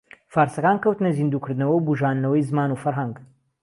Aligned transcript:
فارسەکان 0.33 0.77
کەوتنە 0.83 1.09
زیندو 1.17 1.43
کردنەوە 1.45 1.73
و 1.75 1.85
بوژاندنەوەی 1.87 2.47
زمان 2.49 2.69
و 2.71 2.81
فەرھەنگ 2.83 3.15